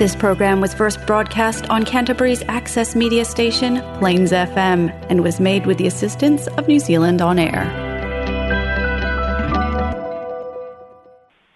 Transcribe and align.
This 0.00 0.16
program 0.16 0.62
was 0.62 0.72
first 0.72 0.96
broadcast 1.06 1.68
on 1.68 1.84
Canterbury's 1.84 2.42
access 2.48 2.96
media 2.96 3.22
station, 3.26 3.82
Plains 3.98 4.32
FM, 4.32 4.88
and 5.10 5.22
was 5.22 5.38
made 5.38 5.66
with 5.66 5.76
the 5.76 5.86
assistance 5.86 6.46
of 6.56 6.66
New 6.66 6.78
Zealand 6.80 7.20
On 7.20 7.38
Air. 7.38 7.64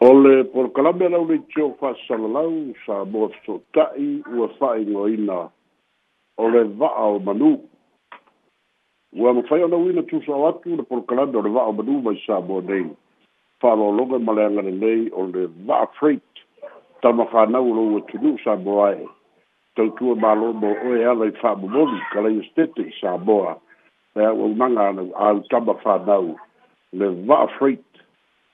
Ole 0.03 0.19
le 0.29 0.45
porokalame 0.53 1.09
lau 1.09 1.25
le 1.25 1.39
tio 1.55 1.73
whasalalau 1.81 2.53
sa 2.85 2.99
moa 3.09 3.31
sotai 3.47 4.11
ua 4.37 4.51
whaingoina 4.61 5.41
o 6.37 6.45
ole 6.51 6.67
vaa 6.83 6.95
o 7.17 7.19
manu. 7.29 7.55
Ua 9.17 9.33
mawhai 9.41 9.63
o 9.65 9.69
nauina 9.73 10.03
tusa 10.13 10.37
o 10.37 10.45
atu 10.53 10.77
le 10.77 10.83
porokalame 10.85 11.41
o 11.41 11.45
le 11.49 11.49
vaa 11.57 11.65
o 11.73 11.73
manu 11.81 11.97
mai 12.11 12.21
sa 12.27 12.43
moa 12.45 12.61
nei. 12.69 12.85
Whalologa 13.65 14.21
maleanga 14.29 14.69
nei 14.69 15.09
o 15.17 15.25
vaa 15.71 15.87
freight 15.99 16.34
tama 17.05 17.25
fana 17.27 17.61
ulo 17.61 17.95
o 17.97 18.01
tunu 18.01 18.39
sa 18.45 18.57
boa 18.57 18.97
e 18.97 19.07
tau 19.77 19.91
tu 19.91 20.13
e 20.17 20.17
malo 20.17 20.55
mo 20.57 20.73
o 20.73 20.97
e 20.97 21.05
ala 21.05 21.27
i 21.29 21.33
fa 21.37 21.53
mo 21.55 21.69
mo 21.69 21.85
ni 21.93 22.01
kala 22.13 22.31
i 22.33 22.41
stete 22.51 22.81
i 22.81 22.93
sa 23.01 23.19
boa 23.21 23.61
e 24.17 24.25
a 24.25 24.33
ua 24.33 24.47
umanga 24.49 24.89
ana 24.89 25.03
a 25.15 25.33
u 25.37 25.43
tama 25.53 25.75
fana 25.85 26.17
u 26.19 26.37
le 26.97 27.09
va 27.29 27.45
freight 27.61 27.85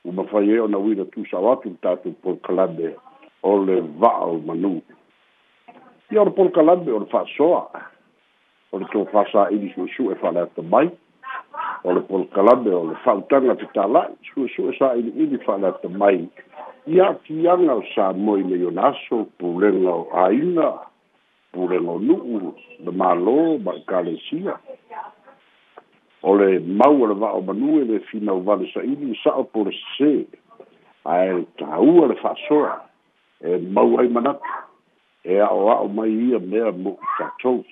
u 0.05 0.11
ma 0.13 0.25
fai 0.27 0.51
eo 0.51 0.67
na 0.69 0.79
wina 0.83 1.05
tu 1.15 1.23
sa 1.31 1.39
watu 1.39 1.71
tatu 1.81 2.11
por 2.23 2.37
kalande 2.43 2.91
o 3.47 3.55
le 3.63 3.81
va 4.03 4.11
o 4.27 4.43
manu 4.47 4.83
i 6.11 6.19
ora 6.19 6.31
por 6.35 6.51
kalande 6.51 6.91
o 6.91 6.99
le 7.07 7.07
fa 7.07 7.23
soa 7.37 7.63
o 8.75 8.79
le 8.83 8.87
tu 8.91 9.07
fa 9.15 9.23
sa 9.31 9.47
i 9.55 9.63
disu 9.63 9.87
su 9.95 10.11
e 10.11 10.19
fa 10.21 10.35
le 10.35 10.41
ata 10.43 10.63
mai 10.63 10.91
o 11.85 11.93
le 11.93 12.01
polokalame 12.03 12.73
o 12.75 12.85
le 12.93 12.95
fautaga 13.05 13.55
fetalai 13.57 14.13
suʻesuʻe 14.29 14.73
saʻiliʻili 14.81 15.39
faalata 15.45 15.89
mai 15.89 16.29
ia 16.87 17.07
atiaga 17.11 17.75
o 17.75 17.83
sa 17.95 18.13
moi 18.13 18.43
lei 18.43 18.65
ona 18.69 18.89
aso 18.93 19.25
pulega 19.41 19.89
o 19.89 20.09
aina 20.13 20.77
pulega 21.53 21.89
o 21.91 21.97
nuu 21.99 22.53
le 22.85 22.91
mālō 23.01 23.39
ma 23.65 23.73
ekalesia 23.81 24.59
o 26.23 26.37
e 26.37 26.37
le 26.41 26.49
mau 26.61 27.01
a 27.05 27.09
le 27.09 27.15
vaao 27.17 27.41
manue 27.49 27.85
le 27.89 28.01
finauvale 28.11 28.69
saʻili 28.77 29.17
saʻo 29.25 29.45
polosesē 29.53 30.27
ae 31.09 31.33
le 31.33 31.45
tāua 31.59 32.09
le 32.13 32.17
faasoa 32.21 32.77
e 33.41 33.57
mau 33.57 33.97
ai 33.99 34.09
manatu 34.13 34.45
e 35.25 35.39
aʻoaʻo 35.41 35.87
mai 35.97 36.13
ia 36.29 36.39
mea 36.45 36.73
mo 36.77 36.99
tatou 37.19 37.65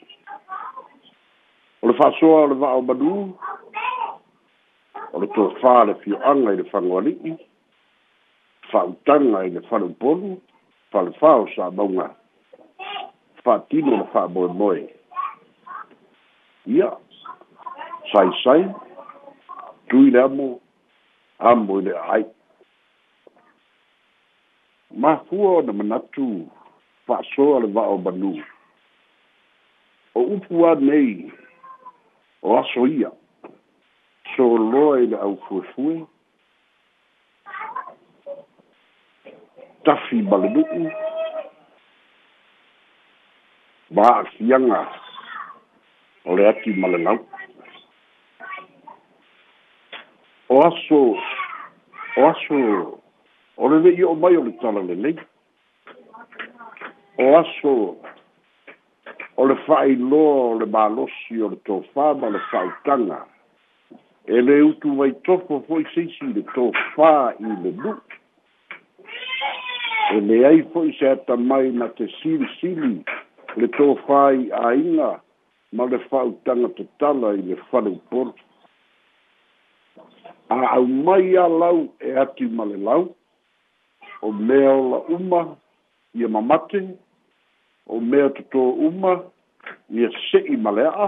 o 1.83 1.85
le 1.87 1.93
faasoa 1.93 2.41
o 2.49 2.51
le 2.57 2.57
vaao 2.57 2.81
manu 2.81 3.35
o 5.17 5.21
le 5.23 5.29
tofā 5.33 5.75
le 5.89 5.95
fioaga 6.03 6.53
i 6.55 6.59
le 6.59 6.65
fagoali'i 6.71 7.35
fa'autaga 8.71 9.43
i 9.49 9.53
le 9.57 9.63
falupolu 9.69 10.35
falefā 10.93 11.31
o 11.43 11.47
sa 11.55 11.69
mauga 11.77 12.09
fa'atino 13.45 14.01
le 14.03 14.07
fa'amoemoe 14.15 14.85
ia 16.77 16.91
saisai 18.13 18.67
tui 19.89 20.11
le 20.17 20.23
amo 20.23 20.49
amo 21.53 21.81
i 21.81 21.87
le 21.89 21.97
a'ai 22.03 22.27
mafua 25.05 25.57
ona 25.63 25.73
manatu 25.81 26.29
fa'asoa 27.09 27.63
le 27.65 27.73
va'aomanū 27.79 28.35
o 30.19 30.27
upu 30.37 30.67
anei 30.69 31.33
o 32.43 32.59
aso 32.59 32.85
ia 32.87 33.09
soloa 34.39 35.01
i 35.03 35.07
le 35.11 35.17
aufuefue 35.27 36.05
tafi 39.85 40.17
ma 40.31 40.37
le 40.43 40.49
nu'u 40.55 40.81
ma 43.95 44.03
a'afiaga 44.11 44.81
o 46.29 46.37
le 46.39 46.43
ati 46.51 46.71
ma 46.81 46.87
le 46.93 46.99
lau 47.07 47.19
o 50.55 50.61
aso 50.69 51.01
o 52.19 52.29
aso 52.31 52.55
o 53.63 53.71
le 53.71 53.77
le'i 53.85 54.03
o'o 54.07 54.15
mai 54.23 54.35
o 54.41 54.45
le 54.47 54.53
tala 54.63 54.83
lelei 54.91 55.17
o 57.25 57.25
aso 57.41 57.75
o 59.41 59.49
le 59.49 59.57
fa'ailoa 59.67 60.35
o 60.53 60.55
le 60.61 60.67
malosi 60.77 61.43
o 61.47 61.51
le 61.53 61.59
tofā 61.69 62.07
ma 62.21 62.31
le 62.35 62.39
fa'autaga 62.51 63.19
e 64.29 64.41
le 64.41 64.63
utu 64.63 64.89
mai 64.95 65.13
tofo 65.25 65.65
foi 65.69 65.85
seisi 65.95 66.25
le 66.35 66.43
to 66.55 66.65
fa 66.95 67.13
i 67.41 67.49
le 67.65 67.71
lu 67.81 67.93
e 70.15 70.21
le 70.29 70.37
ai 70.49 70.61
foi 70.73 70.93
se 70.99 71.07
ata 71.09 71.37
mai 71.37 71.73
na 71.73 71.87
te 71.97 72.05
sili 72.19 72.45
sili 72.61 72.93
le 73.57 73.67
to 73.77 73.95
fa 74.05 74.21
i 74.37 74.51
a 74.61 74.75
inga 74.77 75.09
ma 75.77 75.85
le 75.91 75.99
fa 76.13 76.21
utanga 76.29 76.69
te 76.77 76.85
tala 77.01 77.33
i 77.39 77.43
le 77.49 77.57
fale 77.71 77.89
upor 77.97 78.29
a 80.55 80.59
au 80.77 80.85
mai 80.87 81.33
a 81.37 81.47
lau 81.63 81.87
e 82.09 82.13
ati 82.25 82.45
ma 82.59 82.65
le 82.69 82.77
lau 82.91 83.03
o 84.21 84.33
mea 84.33 84.73
o 84.77 84.85
la 84.93 84.99
uma 85.17 85.43
i 86.21 86.25
a 86.25 86.29
mamate 86.29 86.83
o 87.87 87.97
mea 88.01 88.29
tuto 88.37 88.61
uma 88.91 89.13
i 89.97 90.05
a 90.05 90.11
se 90.29 90.39
i 90.53 90.57
ma 90.57 90.73
a 90.85 91.07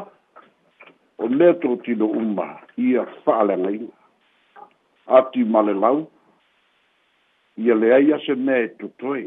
o 1.21 1.29
le 1.29 1.53
tou 1.61 1.77
tino 1.85 2.07
uma 2.09 2.47
ia 2.81 3.03
fa'aleagaina 3.25 3.89
ati 5.19 5.43
ma 5.45 5.61
le 5.69 5.75
lau 5.77 5.99
ia 7.61 7.75
leai 7.81 8.13
a 8.17 8.19
se 8.25 8.35
mea 8.35 8.63
e 8.65 8.69
totoe 8.81 9.27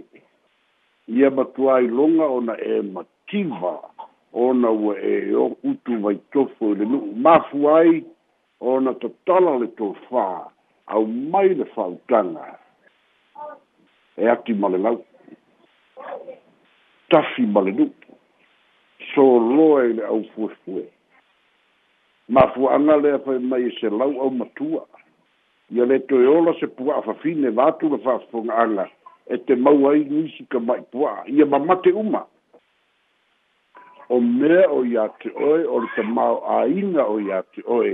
ia 1.17 1.29
matuā 1.37 1.79
i 1.85 1.89
loga 1.97 2.25
ona 2.37 2.55
e 2.71 2.79
mativa 2.95 3.73
ona 4.47 4.71
ua 4.71 4.95
e 5.11 5.35
o 5.37 5.45
utu 5.69 5.99
vaitofo 6.05 6.71
i 6.73 6.79
le 6.79 6.87
nu'u 6.95 7.11
mafu 7.27 7.61
ai 7.77 8.01
ona 8.73 8.95
tatala 9.03 9.57
le 9.61 9.69
tou 9.77 9.93
fā 10.09 10.25
au 10.97 11.05
mai 11.07 11.53
le 11.59 11.69
fautaga 11.75 12.49
e 14.17 14.27
ati 14.35 14.53
ma 14.57 14.67
le 14.73 14.81
lau 14.87 14.97
tafi 17.13 17.45
ma 17.53 17.61
le 17.69 17.75
nu'u 17.83 18.17
soloa 19.13 19.85
i 19.93 20.01
le 20.01 20.07
aufuefue 20.09 20.87
mafuaga 22.33 22.75
anale 22.75 23.17
fai 23.25 23.39
mai 23.39 23.69
se 23.79 23.89
lau 23.89 24.17
au 24.21 24.29
matua 24.31 24.85
ia 25.71 25.85
le 25.85 25.99
toe 26.09 26.25
ola 26.27 26.53
se 26.59 26.65
pua'a 26.67 27.01
fafine 27.05 27.49
latuga 27.55 27.97
fa'afoga'aga 28.05 28.85
e 29.29 29.35
te 29.45 29.53
mau 29.63 29.79
ai 29.91 30.01
nisi 30.09 30.43
ka 30.51 30.59
ma'i 30.59 30.81
pua'a 30.93 31.23
ia 31.37 31.45
mamate 31.45 31.91
uma 32.03 32.21
o 34.09 34.19
mea 34.21 34.65
o 34.77 34.81
iā 34.93 35.05
te 35.21 35.29
oe 35.47 35.61
o 35.61 35.79
le 35.85 35.89
tamao 35.95 36.41
āina 36.57 37.05
o 37.05 37.15
iā 37.23 37.39
te 37.53 37.61
oe 37.77 37.93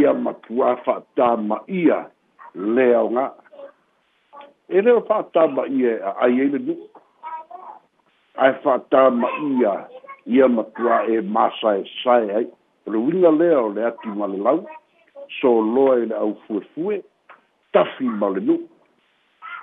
ia 0.00 0.12
matuā 0.24 0.74
fa'atāma'ia 0.88 2.00
le 2.76 2.88
aoga 2.98 3.26
e, 4.68 4.78
e 4.80 4.84
le 4.84 4.96
o 4.98 5.04
fa'atāma'ia 5.10 5.94
ia 6.00 6.12
a'ai 6.14 6.38
e 6.40 6.44
ai 6.46 6.50
le 6.56 6.62
nu'u 6.70 7.66
ae 8.46 8.52
fa'atāma'ia 8.66 9.76
ia 9.84 10.06
ia 10.38 10.50
matuā 10.58 11.02
e 11.16 11.22
sai 12.00 12.24
ai 12.40 12.46
o 12.88 12.90
le 12.90 12.98
uiga 12.98 13.30
lea 13.30 13.58
o 13.60 13.68
le 13.68 13.84
atu 13.86 14.08
ma 14.08 14.26
le 14.26 14.38
lau 14.46 14.60
soloa 15.40 15.98
i 16.00 16.02
e 16.02 16.06
le 16.10 16.14
au 16.16 16.34
fuefue 16.46 17.04
tafi 17.72 18.04
ma 18.04 18.26
e 18.28 18.34
le 18.34 18.40
nuu 18.40 18.64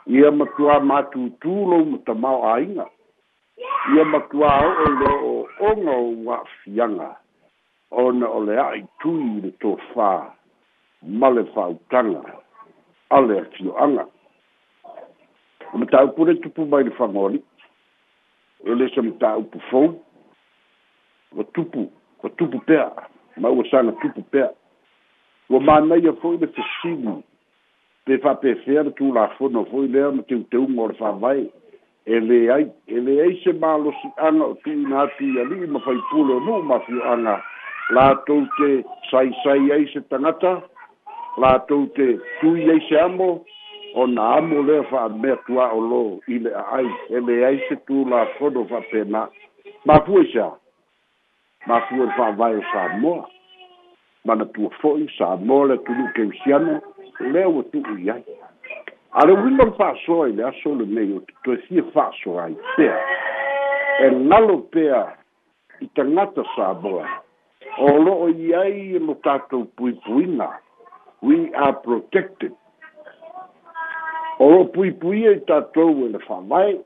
ia 0.08 0.30
lo 0.32 0.46
muta 0.46 0.80
mau 0.84 1.86
matamao 1.92 2.40
āiga 2.54 2.86
ia 3.96 4.04
matuā 4.14 4.52
o 4.86 4.86
le 5.00 5.10
oʻooga 5.34 5.92
o 6.06 6.08
uaafiaga 6.26 7.10
ona 7.92 8.28
o 8.30 8.40
le 8.46 8.54
aʻi 8.68 8.86
tui 9.02 9.24
i 9.38 9.42
le 9.42 9.52
tofā 9.62 10.10
ma 11.20 11.30
le 11.30 11.44
faautaga 11.54 12.22
a 13.10 13.20
le 13.22 13.40
atioaga 13.42 14.06
o 15.74 15.78
mataupu 15.78 16.26
le 16.26 16.34
tupu 16.42 16.66
mai 16.66 16.84
le 16.84 16.92
fagoali 16.92 17.42
e 18.66 18.70
lesa 18.76 19.02
tau 19.20 19.42
fou 19.70 19.98
o 21.38 21.44
tupu 21.44 21.90
ko 22.26 22.30
tupu 22.42 22.60
pea 22.66 22.90
ma 23.38 23.50
ua 23.50 23.64
sanga 23.72 23.92
tupu 24.02 24.22
pea 24.34 24.50
ua 25.50 25.60
manai 25.60 26.06
a 26.10 26.14
foi 26.22 26.38
le 26.38 26.48
fesili 26.50 27.22
pe 28.06 28.18
faapefea 28.18 28.82
le 28.84 28.90
tulafono 28.98 29.64
foi 29.70 29.88
lea 29.88 30.10
ma 30.12 30.24
teuteuga 30.30 30.74
e 30.74 30.74
e 30.80 30.84
o 30.84 30.88
le 30.88 30.94
faavae 31.02 31.44
e 32.06 32.20
leai 32.20 32.66
e 32.88 32.98
leai 33.06 33.36
se 33.44 33.52
malosi'aga 33.62 34.44
o 34.50 34.54
tuina 34.64 35.02
atu 35.02 35.24
i 35.26 35.40
ali'i 35.42 35.68
ma 35.68 35.80
faipule 35.80 36.34
o 36.34 36.40
nuu 36.40 36.62
mafio'aga 36.62 37.36
latou 37.96 38.42
te 38.58 38.84
sai 39.12 39.30
ai 39.76 39.86
se 39.94 40.00
tagata 40.10 40.62
latou 41.38 41.86
te 41.96 42.18
tui 42.42 42.70
ai 42.72 42.80
se 42.90 43.00
amo 43.00 43.46
ona 43.96 44.24
amo 44.38 44.64
lea 44.68 44.84
fa'amea 44.90 45.36
tuā'o 45.46 45.80
lo 45.90 46.02
i 46.28 46.40
le 46.40 46.50
a'ai 46.56 46.90
e 47.10 47.20
leai 47.20 47.58
se 47.70 47.76
tulafono 47.86 48.66
faapena 48.70 49.28
mafua 49.86 50.22
i 50.26 50.32
se 50.34 50.40
a 50.42 50.50
mafua 51.66 52.06
le 52.06 52.12
fa'avae 52.12 52.56
o 52.58 52.62
samoa 52.74 53.28
manatua 54.26 54.70
fo'i 54.82 55.08
samoa 55.18 55.68
le 55.68 55.74
atunu'u 55.74 56.14
keusiano 56.16 56.82
lea 57.20 57.48
ua 57.50 57.64
ia 57.74 57.94
i 58.00 58.10
ai 58.10 58.24
a 59.12 59.26
le 59.26 59.34
uima 59.34 59.64
le 59.66 59.72
fa'asoa 59.72 60.30
i 60.30 60.34
le 60.36 60.44
aso 60.48 60.76
lenei 60.76 61.14
o 61.18 61.22
toe 61.44 61.58
fia 61.68 61.84
fa'asoa 61.94 62.44
ai 62.44 62.56
pea 62.76 62.98
e 64.06 64.10
lalo 64.10 64.58
pea 64.58 65.16
i 65.82 65.88
tagata 65.96 66.46
samoa 66.56 67.08
o 67.78 67.88
lo'o 67.98 68.30
i 68.30 68.50
tato 68.50 68.70
e 68.96 69.00
mo 69.00 69.14
tatou 69.16 69.66
puipuina 69.66 70.50
we 71.22 71.52
are 71.56 71.74
protected 71.74 72.52
o 74.40 74.50
lo'o 74.50 74.66
puipuia 74.74 75.32
e 75.32 75.40
tatou 75.46 75.90
ele 76.06 76.10
le 76.12 76.20
fa'avae 76.20 76.78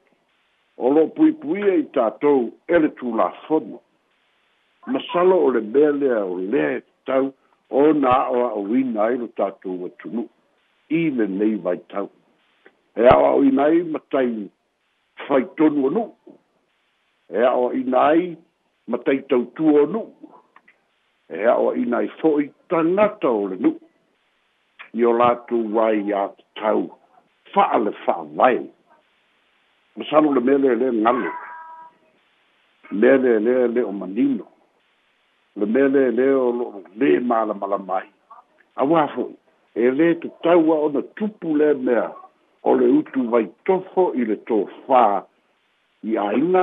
o 0.78 0.90
lo'o 0.90 1.08
puipuia 1.08 1.76
i 1.76 1.84
tatou 1.84 2.52
e 2.68 2.80
le 2.80 2.88
tulafono 2.90 3.80
masalo 4.90 5.36
o 5.38 5.50
le 5.54 5.62
mea 5.62 6.26
o 6.26 6.36
lea 6.40 6.78
e 6.78 6.82
tau 7.06 7.34
o 7.70 7.92
na 7.94 8.12
a 8.26 8.30
o 8.32 8.38
a 8.46 8.50
o 8.54 8.66
ina 8.76 9.04
ai 9.04 9.18
lo 9.18 9.28
tatou 9.38 9.86
atunu 9.86 10.24
i 10.90 11.10
le 11.18 11.26
nei 11.40 11.56
vai 11.64 11.78
tau 11.94 12.10
e 12.98 13.02
a 13.06 13.16
o 13.18 13.24
a 13.26 13.32
o 13.38 13.44
ina 13.44 13.64
ai 13.70 13.82
matai 13.94 14.50
faitonu 15.28 15.88
anu 15.88 16.04
e 17.30 17.38
a 17.50 17.54
o 17.56 17.70
a 17.70 17.76
ina 17.82 17.98
ai 18.12 18.26
matai 18.88 19.20
tautu 19.30 19.78
anu 19.84 20.02
e 21.30 21.46
a 21.52 21.54
o 21.64 21.70
a 21.72 21.78
ina 21.84 21.98
ai 22.02 22.08
fo'i 22.20 22.46
tangata 22.70 23.30
o 23.30 23.48
le 23.52 23.56
nu 23.64 23.72
i 25.00 25.06
o 25.10 25.12
latou 25.22 25.64
wai 25.76 26.12
a 26.22 26.26
tau 26.58 26.84
fa'a 27.54 27.78
le 27.86 27.92
fa'a 28.06 28.24
wai. 28.38 28.60
masalo 29.98 30.34
le 30.34 30.42
mea 30.48 30.58
lea 30.64 30.76
lea 30.82 30.92
ngalo 31.02 31.32
lea 32.92 33.68
lea 33.76 33.90
o 33.92 33.94
manino 34.02 34.49
le 35.56 35.66
mele 35.66 36.12
le 36.12 36.34
o 36.36 36.84
le 36.96 37.20
mala 37.20 37.54
mala 37.54 37.78
mai 37.78 38.06
a 38.76 38.84
wa 38.86 39.08
e 39.82 39.84
le 39.98 40.08
tu 40.22 40.28
tau 40.44 40.70
o 40.86 40.90
na 40.96 41.02
tupu 41.18 41.48
le 41.60 41.74
mea 41.86 42.08
o 42.64 42.76
le 42.80 42.86
utu 43.00 43.22
vai 43.32 43.46
tofo 43.66 44.04
i 44.20 44.26
le 44.30 44.36
to 44.48 44.58
fa 44.86 45.24
i 46.10 46.18
aina 46.18 46.62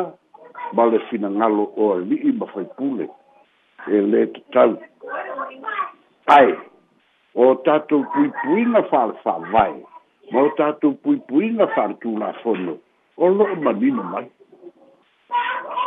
ma 0.75 0.83
le 0.91 0.99
fina 1.09 1.29
ngalo 1.31 1.63
o 1.83 1.85
a 1.95 2.01
li 2.09 2.17
i 2.29 2.33
mawhai 2.39 2.67
pule 2.77 3.07
e 3.97 3.97
le 4.11 4.21
tu 4.33 4.41
tau 4.55 4.71
ai 6.37 6.55
o 7.35 7.45
tatou 7.67 8.05
pui 8.13 8.29
pui 8.43 8.63
na 8.73 8.81
fale 8.91 9.13
fa 9.23 9.33
vai 9.53 9.75
ma 10.33 10.39
o 10.47 10.49
tatou 10.59 10.93
pui 11.03 11.17
pui 11.29 11.51
na 11.51 11.67
fale 11.75 11.95
tu 12.03 12.17
la 12.23 12.31
fono 12.43 12.75
o 13.23 13.25
lo 13.37 13.45
manino 13.65 14.03
mai 14.13 14.29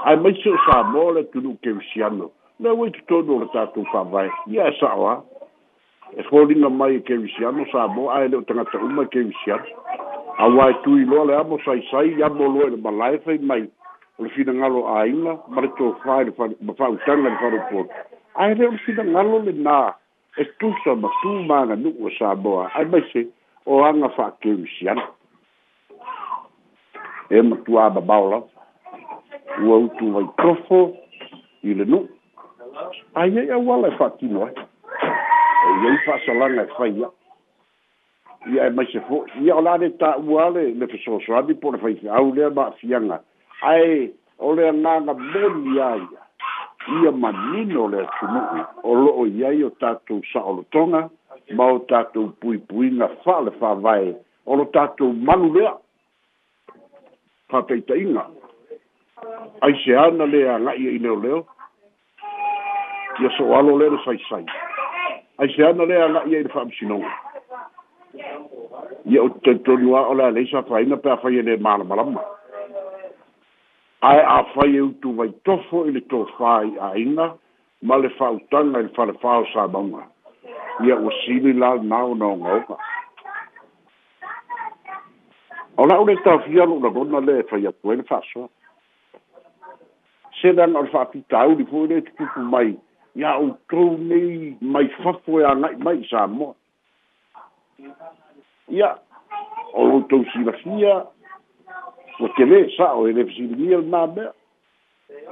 ai 0.07 0.15
mai 0.23 0.33
sa 0.67 0.83
mo 0.91 1.11
le 1.15 1.23
tu 1.31 1.37
nu 1.43 1.51
kevisiano 1.61 2.27
na 2.59 2.73
wait 2.73 2.93
to 2.93 2.99
do 3.23 3.39
the 3.39 3.47
tattoo 3.53 3.85
for 3.91 4.03
by 4.05 4.27
yeah 4.47 4.69
so 4.79 4.85
ah 5.03 5.21
holding 6.29 6.59
the 6.61 6.69
mic 6.69 7.07
can 7.07 7.27
see 7.37 7.45
I'm 7.45 7.63
so 7.71 7.87
bo 7.95 8.09
I 8.09 8.27
don't 8.27 8.45
think 8.45 8.59
that 8.59 8.77
um 8.79 8.99
can 9.11 9.31
see 9.45 9.51
I 9.51 10.43
want 10.47 10.83
to 10.83 10.97
you 10.97 11.05
know 11.07 11.23
I'm 11.31 11.55
so 11.63 11.71
I 11.71 11.79
say 11.87 12.17
ya 12.19 12.27
bo 12.29 12.47
lo 12.51 12.69
the 12.69 12.91
life 12.91 13.25
in 13.27 13.47
my 13.47 13.63
or 14.17 14.25
if 14.27 14.33
you 14.37 14.43
ngalo 14.43 14.83
aina 15.01 15.39
but 15.55 15.71
to 15.77 15.95
find 16.03 16.35
for 16.35 16.49
for 16.75 16.99
turn 17.05 17.25
and 17.25 17.39
for 17.39 17.49
report 17.57 17.87
I 18.37 18.53
don't 18.55 18.77
see 18.85 18.91
the 18.93 19.03
ngalo 19.03 19.45
le 19.45 19.53
na 19.53 19.91
es 20.37 20.47
tu 20.59 20.73
so 20.83 20.95
ma 20.95 21.07
tu 21.23 21.43
ma 21.47 21.63
na 21.63 21.75
no 21.75 21.93
o 22.03 22.09
sa 22.19 22.35
bo 22.35 22.59
I 22.75 22.83
may 22.83 23.01
say 23.13 23.25
o 23.65 23.83
anga 23.85 24.09
fa 24.17 24.33
ke 24.41 24.51
usian 24.59 24.99
em 27.31 27.55
tu 27.63 27.77
aba 27.79 28.01
baula 28.01 28.43
o 29.63 29.63
outro 29.77 30.11
vai 30.17 30.27
profo 30.43 30.83
ile 31.63 31.85
no 31.87 32.07
ai 33.15 33.37
eh. 33.37 33.41
ai 33.41 33.51
au 33.51 33.63
no. 33.63 33.87
e 33.87 33.91
fa'atino 33.91 34.43
ai 34.45 34.53
e 35.67 35.71
iai 35.83 35.97
fa'asalaga 36.05 36.61
e 36.63 36.67
faia 36.77 37.09
ia 38.53 38.65
e 38.67 38.69
maise 38.75 38.99
fo 39.07 39.25
ia 39.41 39.55
o 39.55 39.61
la 39.61 39.75
le 39.77 39.89
ta'ua 39.95 40.49
le 40.49 40.73
le 40.73 40.87
fesoasoani 40.87 41.53
po 41.55 41.71
le 41.71 41.77
faifeau 41.77 42.33
lea 42.33 42.49
ma'afiaga 42.49 43.19
ae 43.63 44.11
o 44.39 44.53
le 44.55 44.67
agaga 44.69 45.13
moni 45.13 45.79
a 45.79 45.95
ia 45.97 46.21
ia 47.01 47.11
manino 47.11 47.87
le 47.87 48.03
atunu'u 48.05 48.63
o 48.83 48.93
lo'o 48.95 49.25
i 49.27 49.43
ai 49.45 49.63
o 49.63 49.69
tatou 49.69 50.21
sa'olotoga 50.33 51.09
ma 51.57 51.65
o 51.73 51.79
tatou 51.79 52.31
puipuiga 52.39 53.07
fa'a 53.23 53.41
le 53.41 53.51
fa'avae 53.59 54.15
o 54.45 54.55
lo 54.55 54.65
tatou 54.65 55.11
malu 55.13 55.53
lea 55.59 55.75
fa'ataita'iga 57.49 58.25
aise 59.61 59.95
ana 59.97 60.25
le 60.25 60.49
aga'i 60.51 60.87
e'i 60.87 60.99
leoleo 60.99 61.45
ia 63.21 63.29
soalo 63.37 63.77
lea 63.77 63.89
le 63.89 63.99
saisai 64.05 64.45
aiseana 65.37 65.85
lea 65.85 66.03
ala'i 66.05 66.35
ai 66.35 66.43
le 66.43 66.49
fa'amasinoga 66.49 67.11
ia 69.11 69.21
o 69.23 69.29
tetonuao 69.43 70.13
le 70.15 70.23
alei 70.25 70.47
safaina 70.51 70.97
pe 70.97 71.11
afai 71.11 71.37
e 71.37 71.41
le 71.41 71.57
malamalama 71.57 72.21
ae 74.11 74.23
afai 74.37 74.71
tu 74.73 74.87
utu 75.11 75.33
tofo 75.45 75.85
i 75.87 75.91
le 75.91 75.99
tofā 76.01 76.53
i 76.67 76.71
aiga 76.91 77.27
ma 77.81 77.97
le 77.97 78.09
fa'autaga 78.15 78.79
i 78.79 78.87
le 78.87 78.93
falefā 78.95 79.35
o 79.43 79.45
samauga 79.53 80.03
ia 80.87 80.95
o 80.95 81.11
sili 81.25 81.53
la 81.53 81.75
lana 81.75 82.03
o 82.05 82.15
na 82.15 82.25
ogaoga 82.35 82.77
o 85.77 85.87
la'u 85.87 86.05
le 86.07 86.15
tafia 86.23 86.65
lo'ulagona 86.65 87.19
le 87.25 87.43
fai 87.51 87.67
atu 87.67 87.89
ai 87.91 87.97
le 87.97 88.03
fa'asoa 88.03 88.47
se 90.41 90.53
dan 90.53 90.75
o 90.75 90.83
le 90.83 91.07
di 91.13 91.25
e 91.63 91.65
foi 91.65 91.87
le 91.87 92.01
tukupu 92.01 92.39
mai 92.39 92.77
ia 93.15 93.33
outou 93.37 93.97
nei 93.97 94.57
mai 94.61 94.87
fafo 95.03 95.39
e 95.41 95.43
agai 95.43 95.75
mai 95.77 96.05
sa 96.09 96.27
moa 96.27 96.53
ia 98.69 98.97
o 99.73 99.83
loutou 99.85 100.23
silafia 100.33 101.07
ua 102.19 102.29
kelē 102.37 102.69
sa'o 102.77 103.07
e 103.09 103.13
lefesilimia 103.13 103.79
le 103.81 103.87
mamea 103.87 104.29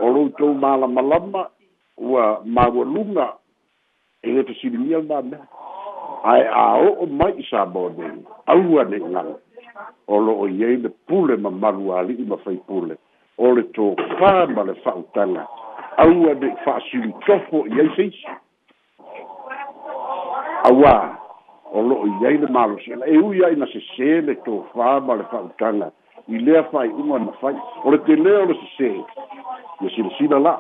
o 0.01 0.07
loutou 0.09 0.53
malamalama 0.53 1.49
ua 1.97 2.41
maualuga 2.45 3.33
e 4.23 4.29
lefesilimia 4.31 4.97
le 4.97 5.07
mamea 5.13 5.43
ae 6.31 6.43
ao'o 6.49 7.05
mai 7.19 7.45
sa 7.49 7.65
moa 7.65 7.91
nei 7.97 8.19
aua 8.45 8.83
ne 8.89 8.99
gaga 8.99 9.35
o 10.07 10.17
lo'o 10.17 10.45
iai 10.49 10.77
le 10.81 10.89
pule 10.89 11.37
mamalu 11.37 11.91
ali'i 11.99 12.25
ma 12.25 12.37
fai 12.41 12.57
pule 12.67 12.95
o 13.37 13.53
le 13.55 13.61
tofā 13.75 14.33
ma 14.55 14.61
le 14.65 14.73
fa'autaga 14.83 15.43
aua 15.97 16.35
de 16.35 16.49
fa'asili 16.63 17.13
tofo 17.25 17.63
i 17.75 17.79
ai 17.81 17.89
seisi 17.95 18.25
auā 20.69 20.93
o 21.73 21.81
lo'o 21.83 22.05
i 22.09 22.25
ai 22.29 22.37
le 22.41 22.47
malosela 22.53 23.05
e 23.09 23.17
ui 23.17 23.41
ai 23.45 23.55
na 23.57 23.65
sesē 23.71 24.19
le 24.27 24.35
tofā 24.45 24.91
ma 25.07 25.15
le 25.19 25.25
fa'autaga 25.31 25.89
i 26.27 26.41
lea 26.43 26.61
fai'uga 26.73 27.19
na 27.25 27.33
fai 27.41 27.53
o 27.83 27.93
le 27.95 27.99
telea 28.09 28.43
o 28.43 28.49
le 28.51 28.57
sesē 28.61 28.91
ia 28.93 29.89
silasila 29.95 30.39
la 30.47 30.53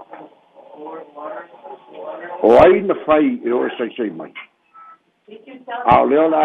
o 2.41 2.51
ai 2.63 2.81
na 2.89 2.97
fai 3.05 3.29
e 3.45 3.53
oe 3.59 3.69
saisai 3.77 4.09
mai 4.21 4.31
a 5.83 5.99
o 6.01 6.07
e 6.07 6.09
lea 6.15 6.23
la 6.33 6.43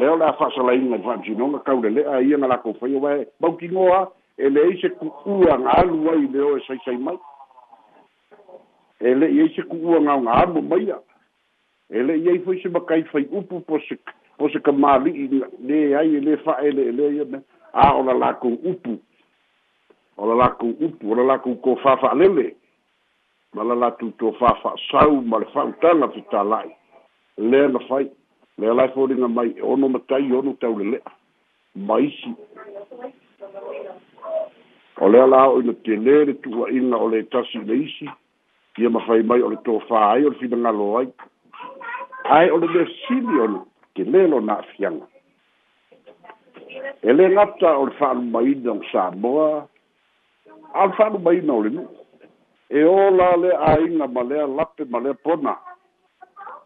lea 0.00 0.10
o 0.16 0.16
le 0.22 0.26
a 0.26 0.32
fa'asalaiga 0.42 0.98
i 0.98 1.06
fa'amisinoga 1.06 1.62
kaulele'a 1.70 2.18
ia 2.30 2.36
na 2.36 2.50
lakou 2.56 2.74
fai 2.82 2.96
o 2.98 3.06
ae 3.12 3.28
maukigoa 3.40 4.02
e 4.38 4.50
leai 4.56 4.74
se 4.82 4.90
ku'uaga 4.98 5.78
alu 5.84 6.08
ai 6.14 6.26
le 6.34 6.44
oe 6.54 6.60
saisai 6.66 6.98
mai 6.98 7.16
ele 9.04 9.28
ye 9.36 9.48
se 9.56 9.62
ku 9.68 9.76
nga 9.76 10.16
nga 10.24 10.40
mo 10.52 10.60
maya 10.62 10.98
ele 11.90 12.16
ye 12.24 12.32
foi 12.44 12.56
se 12.62 12.68
bakai 12.68 13.02
foi 13.12 13.24
upu 13.38 13.60
po 13.68 13.78
se 13.88 13.94
po 14.38 14.48
se 14.48 14.58
kamali 14.60 15.12
ne 15.68 15.78
ai 15.96 16.14
ele 16.16 16.36
fa 16.44 16.52
ele 16.66 16.82
ele 16.90 17.04
ye 17.16 17.22
a 17.72 17.92
ola 17.98 18.12
la 18.14 18.32
ku 18.40 18.48
upu 18.70 18.98
ola 20.16 20.34
la 20.34 20.48
ku 20.56 20.66
upu 20.86 21.04
ola 21.12 21.22
la 21.22 21.38
ku 21.38 21.54
ko 21.60 21.76
fa 21.76 21.96
fa 21.96 22.14
lele 22.14 22.56
mala 23.54 23.74
la 23.74 23.90
tu 23.90 24.10
to 24.18 24.32
fa 24.38 24.54
fa 24.62 24.72
sau 24.90 25.20
mal 25.20 25.44
fa 25.52 25.62
ta 25.80 25.92
na 25.94 26.06
tu 26.08 26.22
ta 26.30 26.42
lai 26.44 26.68
le 27.38 27.68
na 27.68 27.78
fai 27.88 28.08
le 28.58 28.74
lai 28.74 28.88
fo 28.94 29.06
ringa 29.06 29.28
mai 29.28 29.52
ono 29.60 29.88
matai 29.88 30.32
ono 30.32 30.56
tau 30.60 30.78
le 30.78 31.02
mai 31.74 32.10
si 32.10 32.34
ole 35.00 35.20
ala 35.20 35.44
o 35.50 35.60
le 35.60 35.74
tele 35.84 36.34
tu 36.40 36.50
wa 36.60 36.70
ina 36.70 36.96
ole 36.96 37.22
tasi 37.28 37.58
le 37.66 37.74
isi 37.84 38.08
ia 38.78 38.90
mafai 38.90 39.22
mai 39.22 39.40
o 39.42 39.50
le 39.50 39.56
tofā 39.66 40.00
ai 40.14 40.24
o 40.26 40.30
le 40.32 40.38
finagalo 40.40 40.86
ai 40.98 41.06
ae 42.38 42.48
o 42.54 42.56
le 42.58 42.66
mea 42.74 42.86
sili 43.00 43.36
ona 43.44 43.60
ke 43.94 44.02
lē 44.12 44.22
lona 44.32 44.56
afiaga 44.62 45.06
e 47.10 47.14
lē 47.14 47.26
gata 47.36 47.76
o 47.78 47.84
le 47.86 47.94
fa'alumaina 47.98 48.74
e 48.74 48.74
o 48.74 48.82
samoa 48.92 49.46
a 50.74 50.86
le 50.88 50.94
fa'alumaina 50.98 51.52
o 51.54 51.60
le 51.64 51.70
nu'u 51.76 51.86
e 52.82 52.82
ō 52.82 52.98
la 53.18 53.30
le 53.44 53.52
āiga 53.70 54.08
ma 54.16 54.22
lea 54.32 54.46
lape 54.56 54.84
ma 54.90 54.98
lea 55.06 55.14
pona 55.22 55.54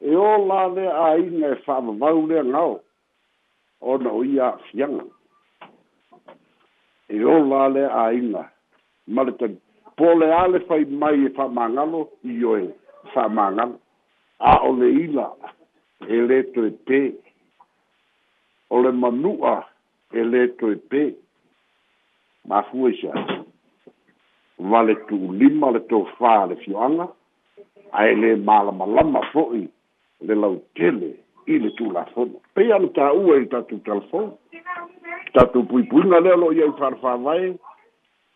e 0.01 0.17
ō 0.17 0.31
la 0.49 0.65
le 0.73 0.87
āiga 1.05 1.53
e 1.53 1.61
fa'avavau 1.69 2.25
le 2.33 2.41
agao 2.45 2.75
ona 3.93 4.11
o 4.17 4.25
ia 4.25 4.45
a'afiaga 4.51 5.05
e 7.13 7.21
ō 7.35 7.37
la 7.53 7.63
le 7.77 7.85
āiga 8.09 8.49
ma 9.13 9.23
le 9.29 9.33
tagi 9.43 9.61
pole 9.99 10.33
ale 10.33 10.61
fai 10.61 10.85
mai 10.85 11.25
e 11.27 11.31
fa 11.37 11.49
mangalo 11.49 12.01
i 12.25 12.43
oe 12.45 12.71
fa 13.13 13.25
a 14.39 14.53
o 14.69 14.73
le 14.79 14.87
ila 15.05 15.27
e 16.07 16.17
leto 16.29 16.63
e 16.67 16.71
pe 16.87 17.01
o 18.71 18.77
manua 18.93 19.67
e 20.13 20.23
leto 20.23 20.71
e 20.71 20.77
pe 20.91 21.03
ma 22.49 22.63
fuesa 22.63 23.13
vale 24.71 24.95
tu 25.09 25.33
lima 25.33 25.71
le 25.71 25.81
to 25.91 26.05
fa 26.17 26.47
le 26.47 26.55
fioanga 26.63 27.09
a 27.93 28.07
ele 28.07 28.37
mala 28.37 28.71
malama 28.73 29.21
foi 29.33 29.67
le 30.27 30.35
lautele 30.43 31.11
i 31.47 31.59
le 31.59 31.71
tu 31.75 31.91
la 31.91 32.05
fono 32.15 32.39
pe 32.55 32.63
ya 32.71 32.79
no 32.79 32.89
ta 32.95 33.11
ue 33.13 33.41
i 33.43 33.47
ta 33.49 33.63
tu 33.63 33.77
talfo 33.83 34.39
ta 35.33 35.43
tu 35.53 35.67
pui 35.67 35.83
pui 35.91 36.07
na 36.07 36.21
leo 36.21 36.37
lo 36.37 36.49
i 36.53 36.61
e 36.63 36.71
farfa 36.79 37.17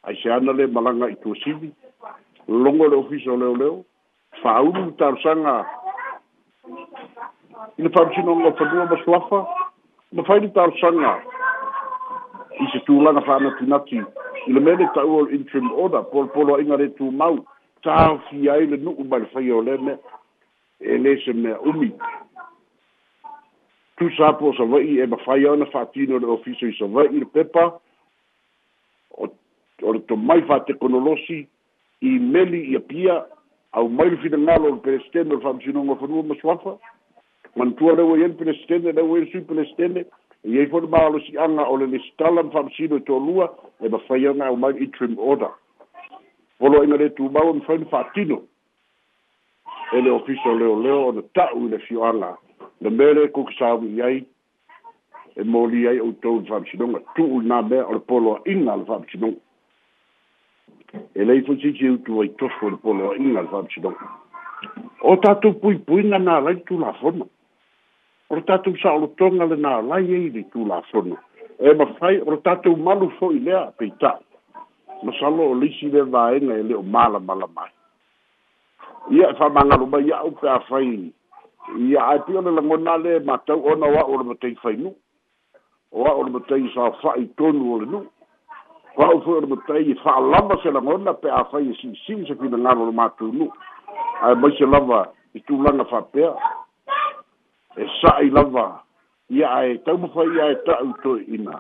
ai 0.03 0.17
se 0.23 0.29
ana 0.31 0.53
le 0.53 0.67
malanga 0.67 1.07
i 1.09 1.17
tuasivi 1.17 1.71
logo 2.49 2.89
le 2.89 2.97
ofisa 2.97 3.33
o 3.33 3.37
leoleo 3.37 3.85
fa'aulu 4.43 4.91
talosaga 4.99 5.67
i 7.79 7.83
le 7.83 7.89
fa'amasinoga 7.89 8.49
o 8.49 8.53
fanua 8.59 8.85
ma 8.91 8.97
suafa 9.05 9.39
ma 10.13 10.25
faile 10.25 10.49
talosaga 10.53 11.13
i 12.61 12.67
se 12.73 12.81
tulaga 12.85 13.21
fa'anatinati 13.21 14.01
i 14.47 14.53
le 14.53 14.61
mea 14.61 14.75
le 14.77 14.89
ta'ua 14.95 15.23
o 15.23 15.27
le 15.27 15.37
intrim 15.37 15.71
order 15.73 16.03
polopoloa'iga 16.11 16.77
le 16.77 16.89
tumau 16.99 17.39
tafia 17.83 18.53
ai 18.53 18.67
le 18.67 18.77
nu'u 18.77 19.05
mai 19.05 19.21
le 19.21 19.27
faia 19.27 19.55
o 19.57 19.63
le 19.63 19.79
mea 19.79 19.99
e 20.83 20.99
lē 20.99 21.13
se 21.25 21.31
mea 21.33 21.61
umi 21.61 21.93
tusa 23.97 24.33
po 24.33 24.51
o 24.51 24.55
savai 24.59 24.99
e 24.99 25.07
mafai 25.07 25.47
ona 25.47 25.67
fa'atino 25.67 26.19
le 26.19 26.27
ofisa 26.27 26.67
i 26.67 26.75
savai 26.79 27.07
i 27.15 27.19
le 27.19 27.25
pepa 27.25 27.71
o 29.83 29.93
le 29.93 30.01
tomai 30.07 30.43
fa'atekonolosi 30.43 31.47
i 32.09 32.19
meli 32.19 32.61
ia 32.73 32.81
pia 32.81 33.25
au 33.73 33.89
mai 33.89 34.11
le 34.11 34.17
finagalo 34.17 34.67
e 34.67 34.71
o 34.71 34.75
le 34.75 34.81
pelestene 34.81 35.33
o 35.33 35.37
le 35.37 35.43
fa'amasinoga 35.43 35.97
fanua 36.01 36.23
ma 36.23 36.35
soafa 36.41 36.79
manatua 37.57 37.93
leu 37.97 38.15
ai 38.15 38.25
ani 38.25 38.35
pelestene 38.35 38.93
leu 38.93 39.15
ai 39.17 39.27
sui 39.31 39.41
pelestene 39.41 40.07
iai 40.45 40.67
foi 40.67 40.87
maalosi'aga 40.87 41.67
o 41.71 41.77
le 41.77 41.87
lesitala 41.87 42.43
ma 42.43 42.51
fa'amasino 42.51 42.97
e 42.97 43.03
toalua 43.03 43.55
e 43.81 43.89
mafai 43.89 44.27
aga 44.27 44.47
au 44.47 44.57
mai 44.57 44.73
le 44.73 44.85
interim 44.87 45.19
order 45.19 45.53
poloaiga 46.59 46.97
lē 46.97 47.11
tumau 47.17 47.51
e 47.51 47.59
mafai 47.59 47.79
na 47.79 47.87
fa'atino 47.87 48.43
e 49.93 50.01
le 50.01 50.11
ofisa 50.11 50.49
o 50.49 50.59
leoleo 50.59 51.07
ona 51.09 51.23
ta'u 51.35 51.67
i 51.67 51.71
le 51.71 51.79
fio'aga 51.79 52.37
le 52.81 52.91
mea 52.91 53.15
le 53.15 53.29
kokisaui'i 53.31 54.03
ai 54.03 54.25
e 55.35 55.43
moli 55.49 55.87
ai 55.89 55.99
outou 56.01 56.41
le 56.41 56.47
fa'amasinoga 56.47 57.01
tu'u 57.17 57.43
inā 57.43 57.63
mea 57.71 57.87
o 57.87 57.93
le 57.99 58.03
poloa'iga 58.07 58.77
le 58.77 58.85
fa'amasinoga 58.85 59.41
e 61.15 61.25
lei 61.25 61.43
fu 61.43 61.57
tsitsi 61.57 61.87
u 61.95 61.99
tu 62.03 62.23
to 62.39 62.49
fo 62.59 62.67
e 62.67 62.71
le 62.71 62.77
polo 62.77 63.15
inga 63.17 63.43
fa 63.51 63.63
tsido 63.69 63.91
o 65.11 65.19
ta 65.23 65.35
tu 65.41 65.55
pui 65.61 65.77
pui 65.79 66.03
na 66.03 66.19
na 66.19 66.41
lei 66.41 66.57
tu 66.67 66.79
la 66.79 66.93
fono 66.93 67.27
o 68.29 68.41
ta 68.43 68.59
tu 68.59 68.77
sa 68.77 68.97
lo 68.97 69.09
tonga 69.17 69.45
le 69.45 69.57
na 69.57 69.81
lai 69.81 70.05
e 70.27 70.31
di 70.31 70.47
tu 70.49 70.65
la 70.67 70.81
fono 70.91 71.19
e 71.57 71.75
ma 71.75 71.87
fai 71.95 72.19
o 72.25 72.39
ta 72.41 72.57
tu 72.59 72.75
malu 72.77 73.09
fo 73.19 73.31
i 73.33 73.41
le 73.43 73.53
apeita 73.53 74.21
ma 75.03 75.13
sa 75.19 75.29
lo 75.29 75.45
o 75.53 75.55
lisi 75.55 75.89
de 75.91 76.03
vae 76.03 76.39
na 76.41 76.55
e 76.57 76.75
o 76.75 76.83
mala 76.83 77.19
mala 77.19 77.47
ma 77.55 77.67
ia 79.09 79.35
fa 79.35 79.47
e 79.47 79.51
manga 79.51 79.77
lo 79.77 79.87
mai 79.87 80.11
au 80.11 80.31
pe 80.33 80.49
a 80.49 80.61
fai 80.61 81.13
ia 81.89 82.03
a 82.05 82.19
pio 82.21 82.41
le 82.41 82.51
lango 82.51 82.77
le 82.77 83.21
ma 83.21 83.39
tau 83.39 83.65
ona 83.65 83.87
wa 83.87 84.03
o 84.05 84.17
le 84.19 84.25
matei 84.25 84.55
fai 84.57 84.77
nu 84.77 84.93
o 85.91 86.01
wa 86.03 86.13
o 86.13 86.23
le 86.23 86.31
matei 86.31 86.69
sa 86.75 86.91
fai 87.01 87.27
tonu 87.35 87.73
o 87.73 87.79
le 87.81 87.87
nu 87.87 88.01
fa'u 88.97 89.21
fo'i 89.25 89.35
ole 89.39 89.47
matai 89.47 89.91
e 89.91 89.95
fa'alava 90.05 90.57
se 90.63 90.71
lagona 90.71 91.13
pe 91.15 91.29
afai 91.31 91.69
e 91.71 91.75
si'isi'i 91.81 92.27
se 92.29 92.35
finagalo 92.41 92.85
lo 92.89 92.93
matunu 92.93 93.49
ae 94.27 94.35
mai 94.35 94.53
se 94.57 94.67
lava 94.67 95.03
i 95.35 95.41
fa 95.91 96.01
pe. 96.13 96.27
e 97.83 97.87
sa 98.01 98.21
i 98.21 98.31
lava 98.31 98.85
ia 99.31 99.49
ae 99.55 99.79
taumafai 99.85 100.27
ia 100.37 100.47
e 100.51 100.55
ta'u 100.67 100.93
toe 101.03 101.25
ina 101.29 101.59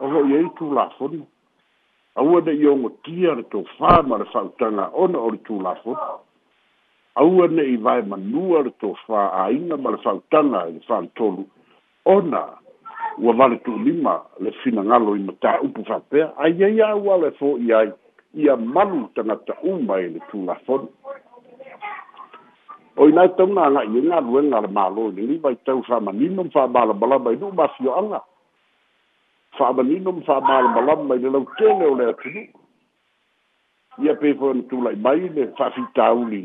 o 0.00 0.08
ho'i 0.12 0.36
ai 0.36 0.48
tulafono 0.58 1.24
aua 2.16 2.40
ne'i 2.40 2.66
ogotia 2.66 3.34
le 3.34 3.42
tofā 3.42 4.02
ma 4.06 4.16
le 4.18 4.24
fa'autaga 4.32 4.90
ona 4.92 5.18
o 5.18 5.30
le 5.30 5.38
tulafono 5.48 6.20
aua 7.14 7.46
ne'i 7.48 7.76
wae 7.76 8.02
to 8.02 8.14
fa 8.14 8.62
tofā 9.16 9.22
āiga 9.44 9.76
ma 9.76 9.90
le 9.90 9.98
fa'autaga 10.04 10.68
i 10.68 10.72
le 10.72 10.80
fa'alitolu 10.86 11.48
ona 12.04 12.44
ua 13.22 13.32
vale 13.32 13.56
tu 13.64 13.72
lima 13.84 14.18
le 14.40 14.50
fina 14.62 14.82
ngalo 14.82 15.14
i 15.16 15.20
mata 15.22 15.60
upu 15.60 15.82
fapea, 15.86 16.26
a 16.36 16.44
ia 16.58 16.68
ia 16.68 16.94
ua 16.94 17.16
le 17.16 17.30
fo 17.38 17.56
i 17.58 17.72
ai, 17.72 17.92
ia 18.34 18.56
malu 18.56 19.08
tangata 19.14 19.54
uma 19.62 19.96
e 19.98 20.02
e 20.02 20.06
i 20.06 20.10
le 20.14 20.20
tu 20.30 20.44
lafon. 20.46 20.86
O 22.96 23.06
i 23.08 23.12
nai 23.12 23.28
tau 23.36 23.46
nga 23.46 23.82
i 23.82 23.98
ngā 24.06 24.18
ruenga 24.26 24.60
le 24.60 24.68
malo 24.68 25.08
i 25.10 25.26
li 25.28 25.36
vai 25.42 25.54
tau 25.66 25.82
wha 25.88 26.00
manino 26.00 26.42
mwha 26.44 26.66
bala 26.68 26.92
bala 26.92 27.18
mai 27.18 27.36
nu 27.40 27.50
ma 27.56 27.66
fio 27.78 27.94
anga. 27.94 28.20
Wha 29.58 29.72
manino 29.72 30.12
mwha 30.12 30.40
bala 30.40 30.68
bala 30.74 30.96
mai 30.96 31.18
le 31.18 31.28
lau 31.30 31.44
tene 31.58 31.84
o 31.86 31.94
le 31.94 32.04
atinu. 32.10 32.44
Ia 34.02 34.14
pepo 34.14 34.52
ni 34.54 34.62
tu 34.70 34.80
lai 34.82 34.94
mai 35.04 35.20
le 35.36 35.44
wha 35.58 35.70
fitauni 35.70 36.42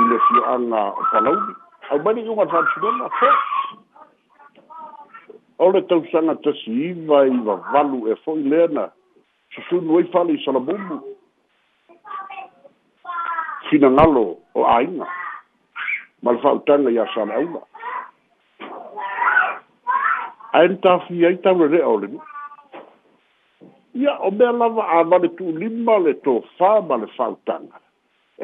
i 0.00 0.02
le 0.10 0.16
fio 0.28 0.42
anga 0.54 0.80
o 0.90 1.02
palauni. 1.12 1.54
Au 1.90 1.98
mani 2.04 2.20
i 2.22 2.28
unga 2.28 2.46
fapsi 2.46 2.76
dona, 2.80 3.08
fai 3.18 3.34
o 5.60 5.68
le 5.72 5.80
tausaga 5.88 6.34
tasi 6.44 6.70
iva 6.88 7.18
i 7.28 7.32
vavalu 7.46 7.98
e 8.10 8.14
fo'i 8.24 8.42
lea 8.50 8.68
na 8.76 8.84
susunu 9.54 9.98
ai 9.98 10.06
fale 10.12 10.32
i 10.36 10.40
salabumu 10.44 10.96
finagalo 13.68 14.22
o 14.58 14.64
aiga 14.76 15.06
ma 16.22 16.32
le 16.34 16.38
fa'autaga 16.44 16.88
iā 16.96 17.04
sala'auma 17.14 17.60
ae 20.60 20.64
le 20.72 20.80
tafi 20.86 21.26
ai 21.28 21.36
taulele'a 21.44 21.86
o 21.92 21.96
le 22.04 22.08
mi 22.14 22.20
ia 24.00 24.16
o 24.28 24.32
mea 24.38 24.56
lava 24.62 24.88
avale 24.98 25.28
tu'ulima 25.36 25.98
le 26.06 26.16
tofā 26.28 26.72
ma 26.88 27.00
le 27.04 27.10
fa'autaga 27.18 27.76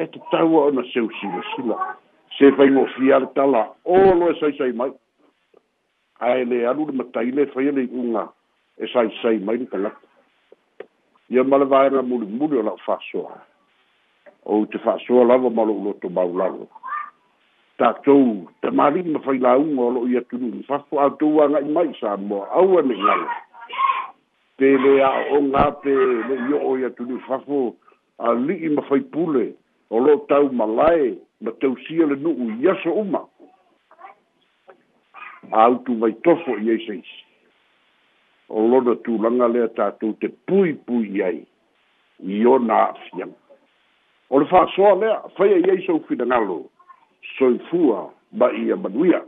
e 0.05 0.09
tatau 0.13 0.53
a 0.61 0.63
ona 0.69 0.85
seusilasila 0.93 1.77
se 2.37 2.53
faigofia 2.61 3.19
le 3.25 3.33
tala 3.39 3.65
olo 4.03 4.33
e 4.35 4.39
saisai 4.43 4.71
mai 4.83 4.93
ae 6.19 6.45
le 6.45 6.65
alu 6.67 6.85
le 6.85 6.93
mataile 6.97 7.41
e 7.45 7.51
faia 7.53 7.71
leiʻuga 7.77 8.25
e 8.81 8.87
saisai 8.89 9.39
mai 9.45 9.57
le 9.61 9.65
tagata 9.65 9.97
ia 11.29 11.43
ma 11.43 11.57
le 11.61 11.65
vaega 11.65 12.01
mulimuli 12.01 12.57
o 12.57 12.61
lao 12.65 12.77
fa'asoa 12.85 13.37
ou 14.45 14.65
te 14.65 14.77
fa'asoa 14.81 15.25
lava 15.25 15.49
ma 15.49 15.63
lo'u 15.65 15.83
loto 15.85 16.09
maulalo 16.09 16.67
tatou 17.77 18.47
tamālii 18.61 19.05
ma 19.13 19.19
failauga 19.27 19.81
o 19.89 19.91
lo'o 19.97 20.07
ia 20.09 20.19
a 20.25 20.63
fafo 20.67 20.99
atou 21.01 21.41
aga'i 21.45 21.65
mai 21.69 21.93
sa 22.01 22.17
moa 22.17 22.47
au 22.49 22.79
e 22.79 22.81
megala 22.81 23.29
pelē 24.57 24.97
a'o'oga 25.05 25.71
pe 25.85 25.91
le'i 25.93 26.53
o'o 26.57 26.77
ia 26.77 26.89
tulu'u 26.89 27.19
fafo 27.27 27.75
ali'i 28.17 28.69
ma 28.69 28.81
faipule 28.89 29.53
o 29.89 29.99
lo'o 29.99 30.17
tau 30.25 30.49
malae 30.51 31.13
ma 31.41 31.51
tausia 31.61 32.05
le 32.07 32.15
nu'u 32.17 32.49
i 32.57 32.67
aso 32.73 32.89
uma 32.93 33.21
autu 35.51 35.91
mai 35.91 36.13
tofo 36.23 36.55
i 36.57 36.69
eise 36.69 36.95
isi. 36.95 37.23
O 38.49 38.61
lona 38.67 38.95
tu 39.03 39.17
langa 39.21 39.47
lea 39.47 39.67
tātou 39.75 40.13
te 40.19 40.29
pui 40.47 40.73
pui 40.87 41.21
ai, 41.23 41.39
i 42.23 42.45
o 42.47 42.55
nā 42.59 42.81
fiam. 43.07 43.33
O 44.29 44.39
le 44.41 44.47
fā 44.51 44.65
soa 44.75 44.95
lea, 44.99 45.17
whaia 45.37 45.59
i 45.59 45.67
eise 45.75 45.91
o 45.93 45.99
fina 46.07 46.27
ngalo, 46.27 46.61
soifua 47.37 48.09
ba 48.31 48.51
i 48.55 48.69
a 48.73 48.79
manuia. 48.79 49.23